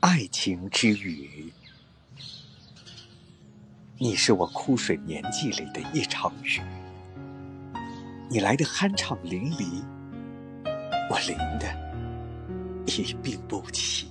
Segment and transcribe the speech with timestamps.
[0.00, 1.52] 爱情之雨
[3.98, 6.58] 你是我枯水年纪里的一场雨。
[8.30, 9.84] 你来的酣畅淋漓
[11.10, 11.66] 我淋的
[12.86, 14.08] 一病不起。